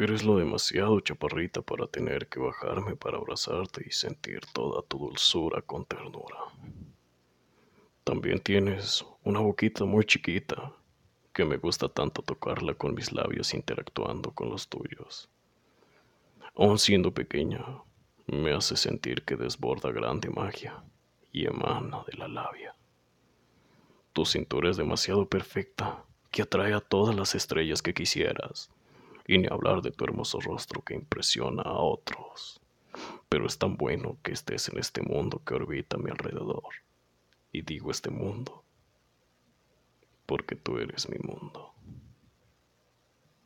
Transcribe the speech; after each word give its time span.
Eres 0.00 0.22
lo 0.22 0.36
demasiado 0.36 1.00
chaparrita 1.00 1.60
para 1.60 1.88
tener 1.88 2.28
que 2.28 2.38
bajarme 2.38 2.94
para 2.94 3.16
abrazarte 3.16 3.84
y 3.84 3.90
sentir 3.90 4.42
toda 4.52 4.80
tu 4.82 4.96
dulzura 4.96 5.60
con 5.60 5.84
ternura. 5.84 6.38
También 8.04 8.38
tienes 8.38 9.04
una 9.24 9.40
boquita 9.40 9.84
muy 9.86 10.04
chiquita 10.04 10.72
que 11.32 11.44
me 11.44 11.56
gusta 11.56 11.88
tanto 11.88 12.22
tocarla 12.22 12.74
con 12.74 12.94
mis 12.94 13.10
labios 13.10 13.52
interactuando 13.54 14.30
con 14.30 14.50
los 14.50 14.68
tuyos. 14.68 15.28
Aun 16.54 16.78
siendo 16.78 17.12
pequeña, 17.12 17.82
me 18.28 18.52
hace 18.52 18.76
sentir 18.76 19.24
que 19.24 19.34
desborda 19.34 19.90
grande 19.90 20.30
magia 20.30 20.80
y 21.32 21.46
emana 21.46 22.04
de 22.06 22.16
la 22.16 22.28
labia. 22.28 22.72
Tu 24.12 24.24
cintura 24.24 24.70
es 24.70 24.76
demasiado 24.76 25.28
perfecta 25.28 26.04
que 26.30 26.42
atrae 26.42 26.72
a 26.72 26.80
todas 26.80 27.16
las 27.16 27.34
estrellas 27.34 27.82
que 27.82 27.94
quisieras, 27.94 28.70
y 29.28 29.38
ni 29.38 29.46
hablar 29.46 29.82
de 29.82 29.92
tu 29.92 30.04
hermoso 30.04 30.40
rostro 30.40 30.82
que 30.82 30.94
impresiona 30.94 31.62
a 31.62 31.74
otros. 31.74 32.60
Pero 33.28 33.46
es 33.46 33.58
tan 33.58 33.76
bueno 33.76 34.16
que 34.24 34.32
estés 34.32 34.68
en 34.70 34.78
este 34.78 35.02
mundo 35.02 35.42
que 35.46 35.54
orbita 35.54 35.96
a 35.96 36.00
mi 36.00 36.10
alrededor. 36.10 36.64
Y 37.52 37.62
digo 37.62 37.92
este 37.92 38.10
mundo 38.10 38.64
porque 40.28 40.56
tú 40.56 40.76
eres 40.78 41.08
mi 41.08 41.18
mundo. 41.18 41.72